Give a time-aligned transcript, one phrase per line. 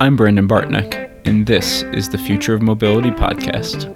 [0.00, 3.92] I'm Brandon Bartnick, and this is the Future of Mobility podcast.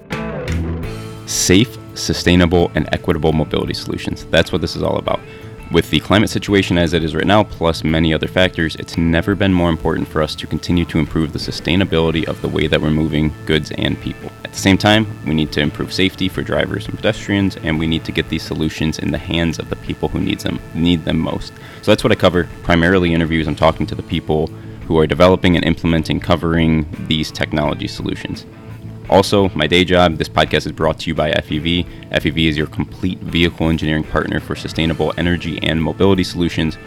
[1.30, 4.24] Safe, sustainable, and equitable mobility solutions.
[4.24, 5.20] That's what this is all about.
[5.70, 9.36] With the climate situation as it is right now, plus many other factors, it's never
[9.36, 12.82] been more important for us to continue to improve the sustainability of the way that
[12.82, 14.32] we're moving goods and people.
[14.44, 17.86] At the same time, we need to improve safety for drivers and pedestrians, and we
[17.86, 21.04] need to get these solutions in the hands of the people who needs them need
[21.04, 21.52] them most.
[21.82, 22.48] So that's what I cover.
[22.64, 23.46] Primarily interviews.
[23.46, 24.50] I'm talking to the people
[24.86, 28.46] who are developing and implementing covering these technology solutions.
[29.10, 31.84] Also, my day job, this podcast is brought to you by FEV.
[32.10, 36.78] FEV is your complete vehicle engineering partner for sustainable energy and mobility solutions.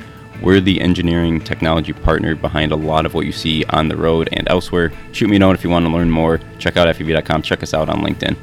[0.41, 4.29] We're the engineering technology partner behind a lot of what you see on the road
[4.31, 4.91] and elsewhere.
[5.11, 6.39] Shoot me a note if you want to learn more.
[6.59, 7.41] Check out FEV.com.
[7.41, 8.35] Check us out on LinkedIn.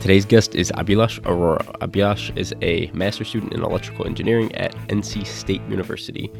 [0.00, 1.64] Today's guest is Abhilash Arora.
[1.80, 6.30] Abhilash is a master's student in electrical engineering at NC State University.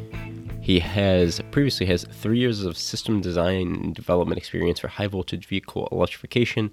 [0.67, 5.45] He has previously has three years of system design and development experience for high voltage
[5.45, 6.71] vehicle electrification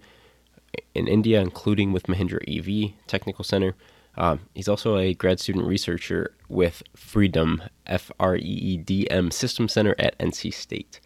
[0.97, 3.77] in India, including with Mahindra EV Technical Center.
[4.17, 9.31] Um, he's also a grad student researcher with Freedom F R E E D M
[9.31, 10.99] System Center at NC State.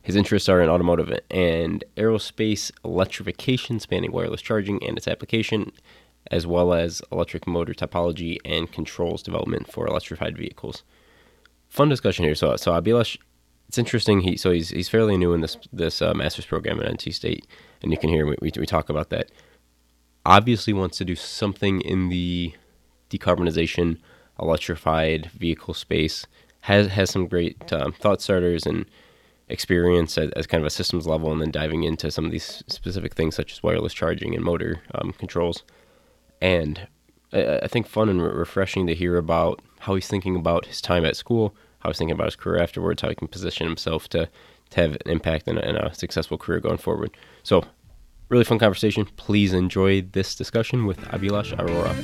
[0.00, 5.72] His interests are in automotive and aerospace electrification, spanning wireless charging and its application,
[6.30, 10.84] as well as electric motor topology and controls development for electrified vehicles
[11.68, 12.34] fun discussion here.
[12.34, 13.16] So, so Abhilash,
[13.68, 14.20] it's interesting.
[14.20, 17.46] He so he's he's fairly new in this this uh, master's program at NC State,
[17.82, 19.30] and you can hear we, we we talk about that.
[20.24, 22.54] Obviously, wants to do something in the
[23.10, 23.98] decarbonization,
[24.40, 26.26] electrified vehicle space.
[26.62, 28.86] Has has some great um, thought starters and
[29.50, 32.62] experience as, as, kind of a systems level, and then diving into some of these
[32.68, 35.62] specific things such as wireless charging and motor um, controls.
[36.40, 36.86] And
[37.32, 40.80] I, I think fun and re- refreshing to hear about how he's thinking about his
[40.80, 44.08] time at school, how he's thinking about his career afterwards, how he can position himself
[44.10, 44.28] to,
[44.70, 47.10] to have an impact and a, and a successful career going forward.
[47.42, 47.64] So,
[48.28, 49.06] really fun conversation.
[49.16, 51.94] Please enjoy this discussion with Abhilash Arora.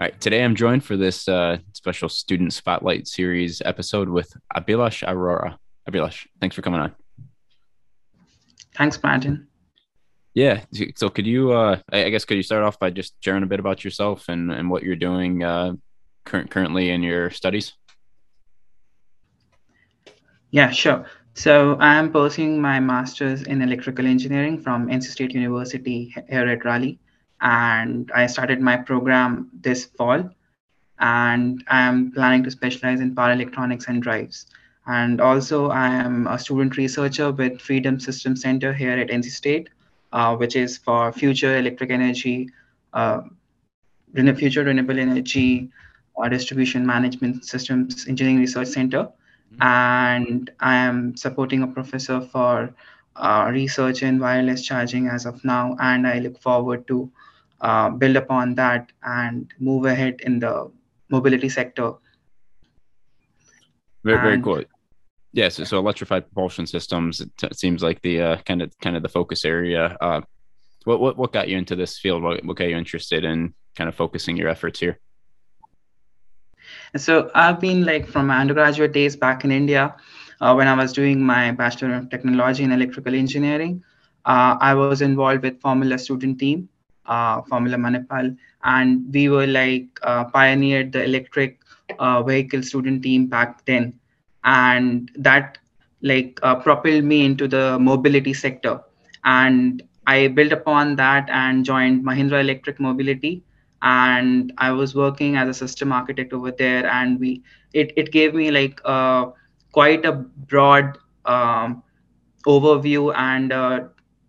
[0.00, 5.04] All right, today I'm joined for this uh, special student spotlight series episode with Abhilash
[5.04, 5.56] Arora.
[5.90, 6.94] Abhilash, thanks for coming on.
[8.76, 9.47] Thanks, Martin.
[10.38, 10.62] Yeah.
[10.94, 13.58] So could you, uh, I guess, could you start off by just sharing a bit
[13.58, 15.72] about yourself and, and what you're doing uh,
[16.24, 17.72] current, currently in your studies?
[20.52, 21.06] Yeah, sure.
[21.34, 27.00] So I'm pursuing my master's in electrical engineering from NC State University here at Raleigh.
[27.40, 30.30] And I started my program this fall.
[31.00, 34.46] And I'm planning to specialize in power electronics and drives.
[34.86, 39.68] And also, I am a student researcher with Freedom System Center here at NC State
[40.12, 42.48] uh, which is for future electric energy,
[42.92, 43.20] uh,
[44.36, 45.70] future renewable energy
[46.20, 49.04] uh, distribution management systems engineering research center.
[49.04, 49.62] Mm-hmm.
[49.62, 52.74] And I am supporting a professor for
[53.16, 55.76] uh, research in wireless charging as of now.
[55.80, 57.10] And I look forward to
[57.60, 60.70] uh, build upon that and move ahead in the
[61.10, 61.94] mobility sector.
[64.04, 64.64] Very, very cool.
[65.32, 68.72] Yes, yeah, so, so, electrified propulsion systems it, t- seems like the uh, kind of
[68.80, 69.96] kind of the focus area.
[70.00, 70.22] Uh,
[70.84, 72.22] what what what got you into this field?
[72.22, 74.98] What, what got you interested in kind of focusing your efforts here?
[76.96, 79.94] So I've been like from my undergraduate days back in India,
[80.40, 83.82] uh, when I was doing my bachelor of technology in electrical engineering.
[84.24, 86.68] Uh, I was involved with Formula student team,
[87.06, 91.60] uh, Formula Manipal, and we were like uh, pioneered the electric
[91.98, 93.98] uh, vehicle student team back then
[94.44, 95.58] and that
[96.02, 98.80] like uh, propelled me into the mobility sector.
[99.24, 103.42] And i built upon that and joined mahindra electric mobility.
[103.82, 106.86] And i was working as a system architect over there.
[106.86, 109.26] And we it, it gave me like uh,
[109.72, 111.82] quite a broad um,
[112.46, 113.80] overview and uh,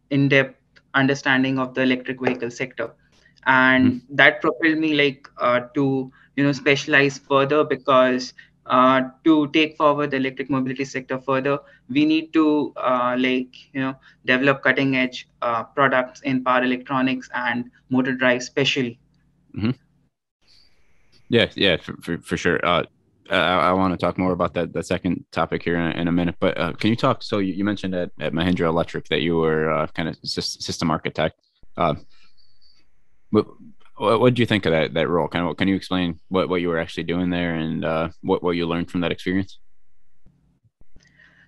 [0.09, 0.55] in-depth
[0.93, 2.91] understanding of the electric vehicle sector.
[3.45, 4.15] And mm-hmm.
[4.15, 8.33] that propelled me like uh, to you know specialize further because
[8.69, 13.81] uh, to take forward the electric mobility sector further, we need to uh, like you
[13.81, 13.95] know
[14.25, 18.99] develop cutting edge uh, products in power electronics and motor drive, especially.
[19.57, 19.71] Mm-hmm.
[21.29, 22.63] Yeah, yeah, for, for, for sure.
[22.65, 22.83] Uh,
[23.29, 26.11] I, I want to talk more about that the second topic here in, in a
[26.11, 26.35] minute.
[26.39, 27.23] But uh, can you talk?
[27.23, 30.89] So you, you mentioned at, at Mahindra Electric that you were uh, kind of system
[30.91, 31.39] architect.
[31.77, 31.95] Uh,
[33.99, 35.27] what, what do you think of that that role?
[35.27, 38.41] Kind of, can you explain what, what you were actually doing there and uh, what
[38.41, 39.59] what you learned from that experience?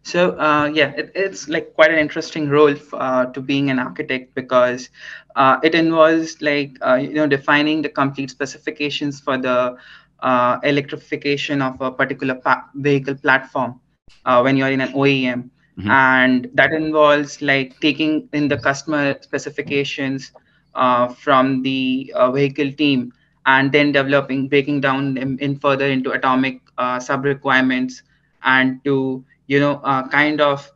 [0.03, 4.35] So uh, yeah, it, it's like quite an interesting role uh, to being an architect
[4.35, 4.89] because
[5.35, 9.77] uh, it involves like uh, you know defining the complete specifications for the
[10.19, 13.79] uh, electrification of a particular pa- vehicle platform
[14.25, 15.49] uh, when you're in an OEM.
[15.79, 15.89] Mm-hmm.
[15.89, 20.33] And that involves like taking in the customer specifications
[20.73, 23.11] from the uh, vehicle team
[23.45, 28.03] and then developing, breaking down in, in further into atomic uh, sub requirements
[28.43, 30.71] and to, you know, uh, kind of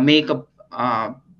[0.00, 0.42] make a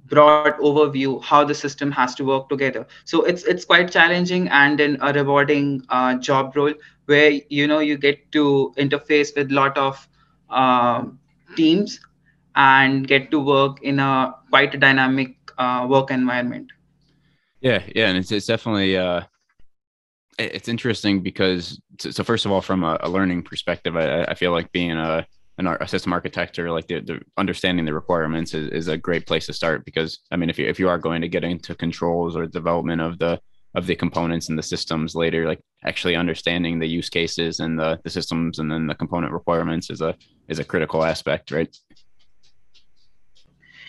[0.08, 2.78] broad overview how the system has to work together.
[2.96, 6.74] So it's it's quite challenging and in a rewarding uh, job role
[7.06, 10.08] where you know you get to interface with a lot of
[10.50, 11.04] uh,
[11.56, 12.00] teams
[12.54, 16.72] and get to work in a quite dynamic uh, work environment
[17.60, 19.22] yeah yeah and it's, it's definitely uh
[20.38, 24.52] it's interesting because so first of all from a, a learning perspective I, I feel
[24.52, 25.26] like being a
[25.58, 29.26] an a system architect or like the, the understanding the requirements is, is a great
[29.26, 31.74] place to start because I mean if you if you are going to get into
[31.74, 33.40] controls or development of the
[33.74, 38.00] of the components and the systems later like actually understanding the use cases and the,
[38.04, 40.14] the systems and then the component requirements is a
[40.46, 41.76] is a critical aspect right?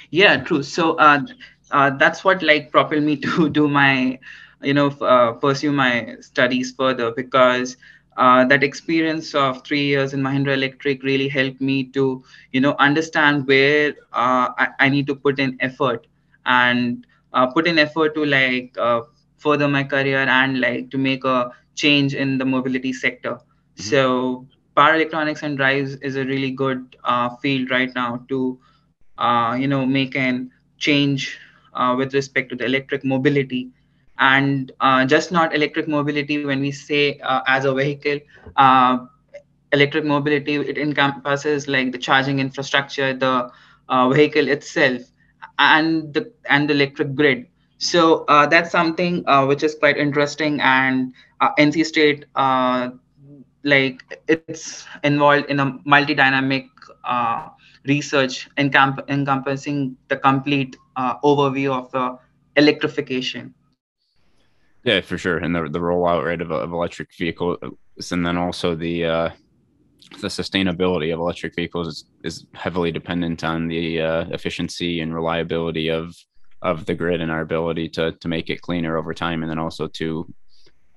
[0.09, 0.63] Yeah true.
[0.63, 1.21] So uh,
[1.71, 4.19] uh, that's what like propelled me to do my
[4.61, 7.77] you know uh, pursue my studies further because
[8.19, 12.21] uh, that experience of three years in Mahindra Electric really helped me to,
[12.51, 16.05] you know, understand where uh, I, I, need to put in effort
[16.45, 19.03] and uh, put in effort to like uh,
[19.37, 23.35] further my career and like to make a change in the mobility sector.
[23.35, 23.83] Mm-hmm.
[23.83, 24.45] So
[24.75, 28.59] power electronics and drives is a really good uh, field right now to,
[29.57, 31.39] you know, make an change
[31.87, 33.69] with respect to the electric mobility.
[34.17, 38.13] And uh, just not electric mobility when we say uh, as a vehicle
[38.55, 38.97] uh,
[39.71, 43.49] electric mobility it encompasses like the charging infrastructure the
[43.89, 45.01] uh, vehicle itself
[45.57, 47.45] and the and the electric grid.
[47.77, 51.13] So uh, that's something uh, which is quite interesting and
[51.59, 52.25] nc state
[53.63, 56.67] like it's involved in a multi-dynamic
[57.85, 62.17] research encamp- encompassing the complete uh, overview of the
[62.55, 63.53] electrification.
[64.83, 67.57] Yeah, for sure, and the the rollout rate of, of electric vehicles,
[68.11, 69.29] and then also the uh,
[70.21, 75.89] the sustainability of electric vehicles is, is heavily dependent on the uh, efficiency and reliability
[75.89, 76.15] of
[76.61, 79.59] of the grid and our ability to to make it cleaner over time, and then
[79.59, 80.33] also to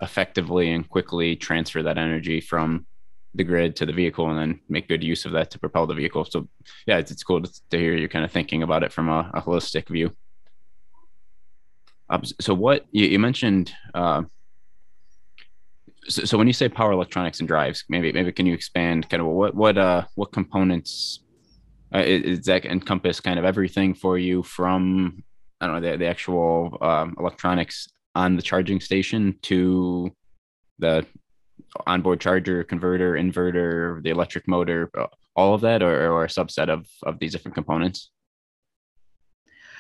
[0.01, 2.87] effectively and quickly transfer that energy from
[3.35, 5.95] the grid to the vehicle and then make good use of that to propel the
[5.95, 6.25] vehicle.
[6.25, 6.49] So
[6.87, 9.31] yeah, it's, it's cool to, to hear you're kind of thinking about it from a,
[9.35, 10.11] a holistic view.
[12.11, 13.73] Um, so what you, you mentioned?
[13.95, 14.25] Uh,
[16.09, 19.23] so, so, when you say power electronics and drives, maybe maybe can you expand kind
[19.23, 21.21] of what what uh what components
[21.95, 25.23] uh, is, that encompass kind of everything for you from
[25.61, 30.15] I don't know the, the actual um, electronics on the charging station to
[30.81, 31.07] the
[31.87, 34.91] onboard charger, converter, inverter, the electric motor,
[35.35, 38.11] all of that, or, or a subset of of these different components?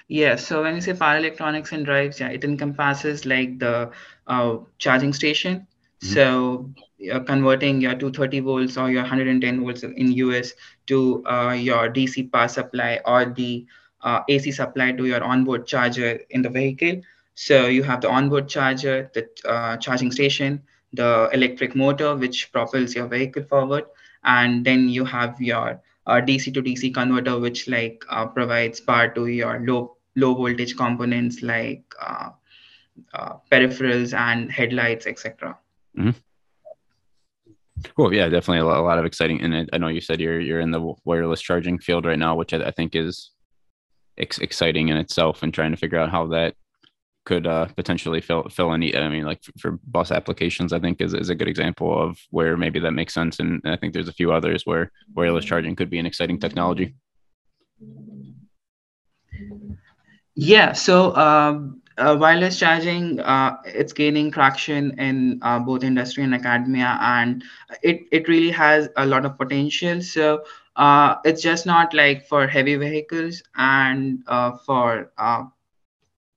[0.09, 3.91] Yeah, so when you say power electronics and drives, yeah, it encompasses like the
[4.27, 5.67] uh, charging station.
[6.03, 6.15] Mm-hmm.
[6.15, 10.53] So you're converting your 230 volts or your 110 volts in US
[10.89, 13.67] to uh, your DC power supply or the
[14.03, 17.01] uh, AC supply to your onboard charger in the vehicle.
[17.35, 20.63] So you have the onboard charger, the uh, charging station,
[20.93, 23.85] the electric motor which propels your vehicle forward,
[24.25, 29.09] and then you have your uh, DC to DC converter, which like uh, provides power
[29.09, 32.31] to your low low voltage components like uh,
[33.15, 35.57] uh, peripherals and headlights, etc.
[35.97, 36.11] Mm-hmm.
[37.97, 38.15] Cool.
[38.15, 39.41] Yeah, definitely a lot, a lot of exciting.
[39.41, 42.53] And I know you said you're you're in the wireless charging field right now, which
[42.53, 43.31] I, I think is
[44.19, 46.55] ex- exciting in itself, and trying to figure out how that
[47.25, 48.97] could uh, potentially fill fill a need.
[48.97, 52.57] I mean, like for, bus applications, I think is, is a good example of where
[52.57, 53.39] maybe that makes sense.
[53.39, 56.95] And I think there's a few others where wireless charging could be an exciting technology.
[60.35, 60.73] Yeah.
[60.73, 66.99] So um, uh, wireless charging, uh, it's gaining traction in uh, both industry and academia,
[67.01, 67.45] and
[67.83, 70.01] it it really has a lot of potential.
[70.01, 70.45] So
[70.77, 75.13] uh, it's just not like for heavy vehicles and uh, for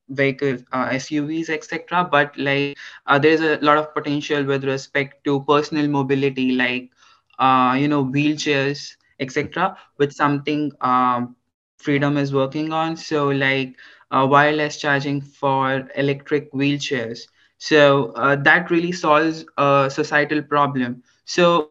[0.10, 2.04] vehicles, uh, SUVs, etc.
[2.12, 6.92] But like uh, there's a lot of potential with respect to personal mobility, like
[7.40, 9.78] uh, you know wheelchairs, etc.
[9.98, 11.36] With something um,
[11.78, 12.96] Freedom is working on.
[12.98, 13.76] So like
[14.12, 17.28] uh, wireless charging for electric wheelchairs.
[17.58, 21.04] So uh, that really solves a societal problem.
[21.26, 21.68] So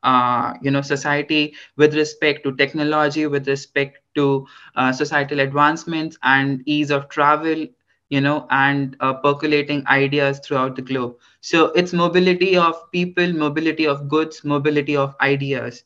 [0.03, 6.61] uh, you know society with respect to technology with respect to uh, societal advancements and
[6.65, 7.65] ease of travel
[8.09, 11.15] you know and uh, percolating ideas throughout the globe.
[11.41, 15.83] So it's mobility of people mobility of goods mobility of ideas.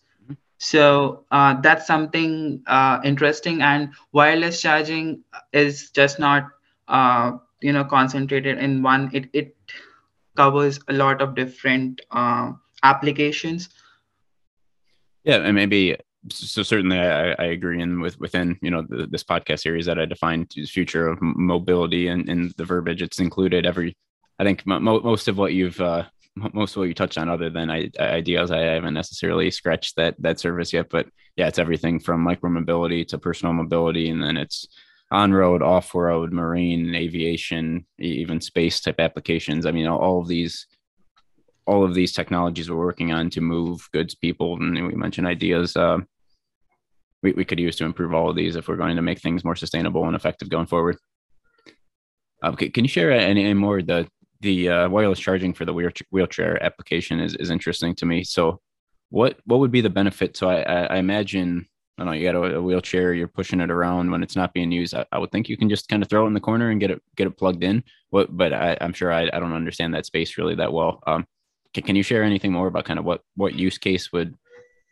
[0.59, 6.47] So uh, that's something uh, interesting and wireless charging is just not
[6.87, 9.55] uh, you know concentrated in one it, it
[10.35, 12.51] covers a lot of different uh,
[12.83, 13.69] applications.
[15.23, 15.97] Yeah and maybe
[16.29, 19.99] so certainly I, I agree and with within you know the, this podcast series that
[19.99, 23.01] i defined the future of mobility and, and the verbiage.
[23.01, 23.95] It's included every
[24.39, 26.03] i think mo- most of what you've uh,
[26.53, 30.15] most of what you touched on other than I, ideas i haven't necessarily scratched that
[30.19, 30.89] that service yet.
[30.89, 34.67] But yeah it's everything from micro mobility to personal mobility and then it's
[35.11, 40.67] on road off road marine aviation even space type applications i mean all, of these
[41.65, 45.75] all of these technologies we're working on to move goods people and we mentioned ideas
[45.77, 45.97] uh,
[47.23, 49.43] we, we could use to improve all of these if we're going to make things
[49.43, 50.97] more sustainable and effective going forward
[52.43, 54.07] okay, can you share any, any more the
[54.41, 55.73] the uh, wireless charging for the
[56.11, 58.23] wheelchair application is, is interesting to me.
[58.23, 58.61] So,
[59.09, 60.37] what what would be the benefit?
[60.37, 63.71] So, I, I imagine I don't know you got a, a, wheelchair, you're pushing it
[63.71, 64.93] around when it's not being used.
[64.93, 66.79] I, I, would think you can just kind of throw it in the corner and
[66.79, 67.83] get it get it plugged in.
[68.11, 71.01] What, but I, am sure I, I don't understand that space really that well.
[71.07, 71.25] Um,
[71.73, 74.35] can, can you share anything more about kind of what what use case would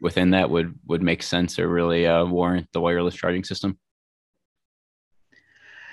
[0.01, 3.77] within that would would make sense or really uh, warrant the wireless charging system?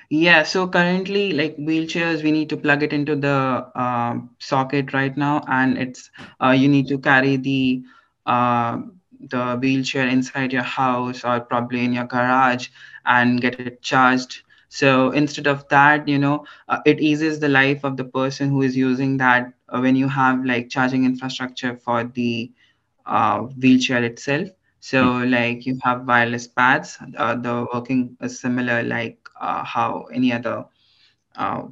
[0.09, 5.16] Yeah, so currently, like wheelchairs, we need to plug it into the uh, socket right
[5.16, 6.11] now, and it's
[6.42, 7.83] uh, you need to carry the
[8.26, 8.78] uh,
[9.31, 12.69] the wheelchair inside your house or probably in your garage
[13.07, 14.43] and get it charged.
[14.69, 18.62] So instead of that, you know, uh, it eases the life of the person who
[18.62, 22.52] is using that uh, when you have like charging infrastructure for the
[23.07, 24.49] uh, wheelchair itself.
[24.81, 30.33] So like you have wireless pads, uh, the working is similar like uh, how any
[30.33, 30.64] other
[31.37, 31.62] uh,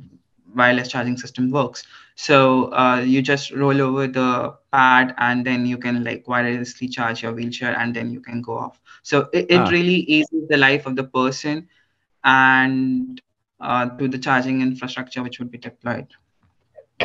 [0.54, 1.84] wireless charging system works.
[2.14, 7.22] So uh, you just roll over the pad and then you can like wirelessly charge
[7.22, 8.80] your wheelchair and then you can go off.
[9.02, 9.68] So it, it ah.
[9.70, 11.68] really eases the life of the person
[12.24, 13.20] and
[13.60, 16.08] uh, to the charging infrastructure which would be deployed.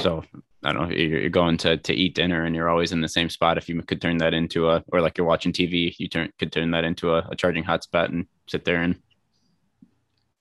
[0.02, 0.24] So
[0.64, 3.30] I don't know, you're going to, to eat dinner and you're always in the same
[3.30, 3.58] spot.
[3.58, 6.52] If you could turn that into a, or like you're watching TV, you turn, could
[6.52, 9.00] turn that into a, a charging hotspot and sit there and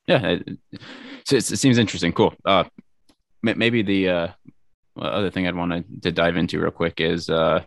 [0.07, 0.59] yeah, it,
[1.25, 2.13] so it, seems interesting.
[2.13, 2.35] Cool.
[2.45, 2.65] Uh,
[3.45, 4.29] maybe the uh,
[5.01, 7.65] other thing I'd want to dive into real quick is uh,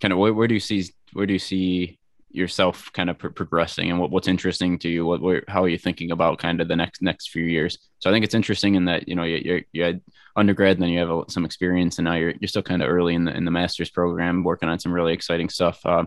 [0.00, 1.98] kind of where, where do you see where do you see
[2.30, 5.06] yourself kind of progressing and what, what's interesting to you?
[5.06, 7.78] What where, how are you thinking about kind of the next next few years?
[8.00, 10.00] So i think it's interesting in that you know you, you had
[10.36, 12.90] undergrad and then you have a, some experience and now you're, you're still kind of
[12.90, 15.80] early in the in the master's program working on some really exciting stuff.
[15.86, 16.04] Uh,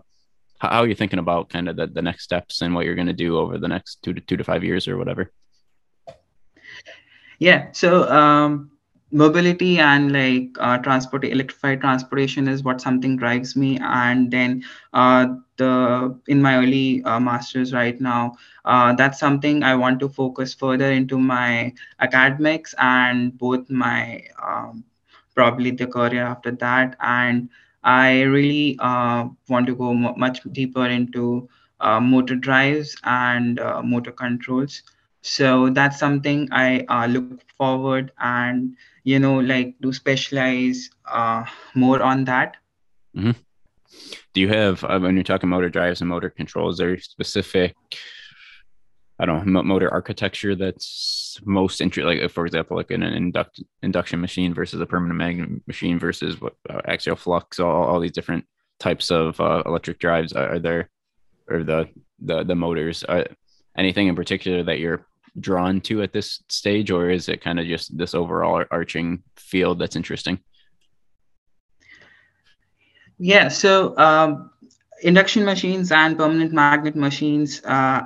[0.59, 2.95] how, how, are you thinking about kind of the, the next steps and what you're
[2.95, 5.31] going to do over the next two to two to five years or whatever?
[7.39, 8.71] Yeah so um
[9.11, 13.77] mobility and like uh, transport electrified transportation is what something drives me.
[13.81, 18.35] And then uh, the in my early uh, masters right now
[18.65, 24.83] uh, that's something i want to focus further into my academics and both my um,
[25.35, 26.95] probably the career after that.
[27.01, 27.49] And
[27.83, 31.47] i really uh, want to go much deeper into
[31.79, 34.81] uh, motor drives and motor controls
[35.27, 41.43] so that's something i look forward and you know like to specialize uh,
[41.75, 42.55] more on that
[43.15, 43.31] mm-hmm.
[44.33, 47.75] do you have uh, when you're talking motor drives and motor controls there specific
[49.19, 54.21] i don't know motor architecture that's most interesting like for example like an induct, induction
[54.21, 58.45] machine versus a permanent magnet machine versus what uh, axial flux all, all these different
[58.79, 60.89] types of uh, electric drives are, are, there
[61.49, 63.25] or the the, the motors are
[63.77, 65.05] anything in particular that you're
[65.39, 69.79] drawn to at this stage, or is it kind of just this overall arching field
[69.79, 70.39] that's interesting?
[73.19, 74.51] Yeah, so um,
[75.01, 78.03] induction machines and permanent magnet machines, uh,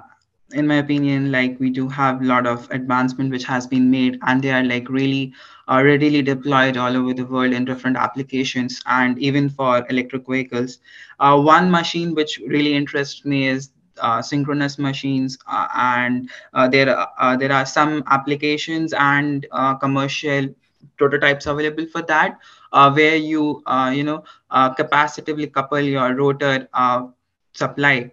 [0.54, 4.20] in my opinion, like we do have a lot of advancement which has been made,
[4.24, 5.34] and they are like really
[5.68, 10.80] uh, readily deployed all over the world in different applications, and even for electric vehicles.
[11.20, 13.72] Uh, one machine which really interests me is
[14.22, 19.46] synchronous machines uh, and uh, there are there are some applications and
[19.80, 20.48] commercial
[20.98, 22.38] prototypes available for that
[22.96, 26.68] where you you know capacitively couple your rotor
[27.54, 28.12] supply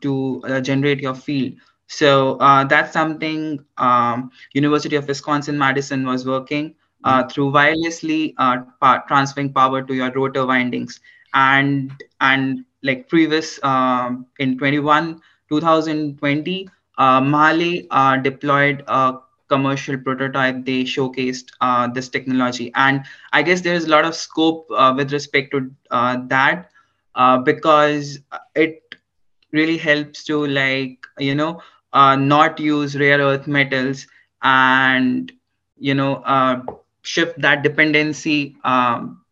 [0.00, 1.54] to generate your field.
[1.86, 8.58] So uh, that's something um, University of Wisconsin Madison was working uh, through wirelessly uh,
[9.06, 11.00] transferring power to your rotor windings
[11.34, 20.64] and and like previous um, in 21 2020 uh, MAHLE uh, deployed a commercial prototype.
[20.64, 22.72] They showcased uh, this technology.
[22.74, 26.70] And i guess there's a lot of scope uh, with respect to uh, that
[27.14, 28.20] uh, because
[28.54, 28.96] it
[29.52, 31.60] really helps to like you know
[31.94, 34.06] not use rare earth metals
[34.42, 35.32] and
[35.78, 36.22] you know
[37.02, 39.23] shift that dependency um,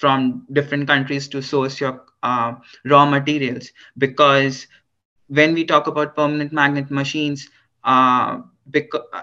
[0.00, 2.52] from different countries to source your uh,
[2.84, 3.70] raw materials.
[3.98, 4.66] Because
[5.28, 7.48] when we talk about permanent magnet machines
[7.84, 8.38] uh,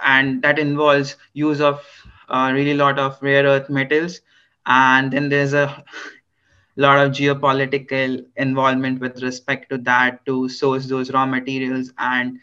[0.03, 1.81] and that involves use of
[2.29, 4.21] uh, really lot of rare earth metals
[4.65, 5.83] and then there's a
[6.77, 12.39] lot of geopolitical involvement with respect to that to source those raw materials and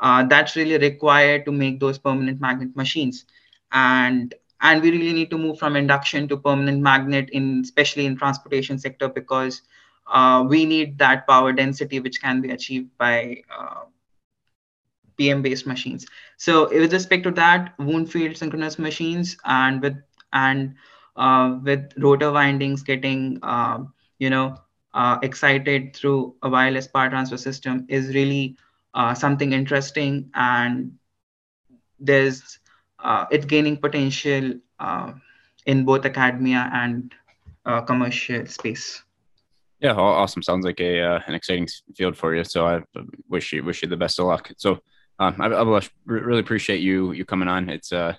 [0.00, 3.24] uh, that's really required to make those permanent magnet machines.
[3.72, 8.16] And and we really need to move from induction to permanent magnet in especially in
[8.16, 9.62] transportation sector because
[10.12, 13.84] uh, we need that power density which can be achieved by uh,
[15.16, 16.06] PM based machines.
[16.36, 19.96] So with respect to that, wound field synchronous machines and with
[20.32, 20.74] and
[21.16, 23.80] uh, with rotor windings getting uh,
[24.18, 24.56] you know
[24.94, 28.56] uh, excited through a wireless power transfer system is really
[28.94, 30.92] uh, something interesting and
[31.98, 32.58] there's
[33.02, 35.12] uh, it's gaining potential uh,
[35.66, 37.14] in both academia and
[37.66, 39.02] uh, commercial space.
[39.80, 40.42] Yeah, awesome.
[40.42, 42.44] Sounds like a uh, an exciting field for you.
[42.44, 42.80] So I
[43.28, 44.52] wish you wish you the best of luck.
[44.56, 44.78] So
[45.18, 47.68] um, I, I really appreciate you you coming on.
[47.68, 48.14] It's uh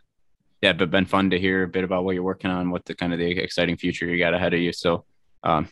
[0.62, 2.96] yeah, but been fun to hear a bit about what you're working on, what the
[2.96, 4.72] kind of the exciting future you got ahead of you.
[4.72, 5.04] So
[5.44, 5.68] um,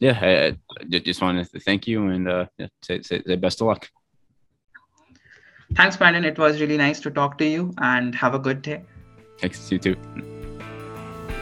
[0.00, 3.60] yeah, I, I just wanted to thank you and uh, yeah, say, say, say best
[3.60, 3.88] of luck.
[5.74, 6.24] Thanks, Brandon.
[6.24, 8.82] It was really nice to talk to you and have a good day.
[9.38, 9.96] Thanks, you too.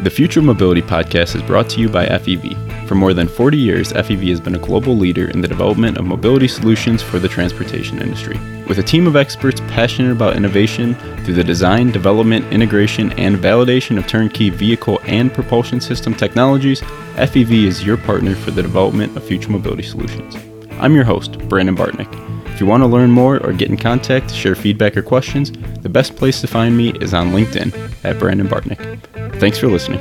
[0.00, 2.88] The Future Mobility Podcast is brought to you by FEV.
[2.88, 6.04] For more than 40 years, FEV has been a global leader in the development of
[6.04, 8.36] mobility solutions for the transportation industry.
[8.66, 13.96] With a team of experts passionate about innovation through the design, development, integration, and validation
[13.96, 16.80] of turnkey vehicle and propulsion system technologies,
[17.14, 20.36] FEV is your partner for the development of future mobility solutions.
[20.80, 22.10] I'm your host, Brandon Bartnick.
[22.52, 25.88] If you want to learn more or get in contact, share feedback or questions, the
[25.88, 29.40] best place to find me is on LinkedIn at Brandon Bartnick.
[29.40, 30.00] Thanks for listening.